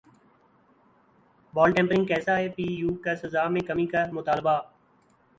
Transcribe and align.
بال 1.53 1.71
tampering 1.75 2.05
کیساے 2.05 2.47
پی 2.55 2.63
یو 2.79 2.93
کا 3.03 3.15
سزا 3.21 3.43
میں 3.53 3.61
کمی 3.67 3.85
کامطالبہ 3.93 4.55